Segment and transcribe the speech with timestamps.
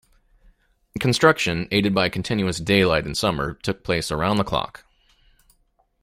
[0.99, 4.83] Construction, aided by continuous daylight in summer, took place around the clock.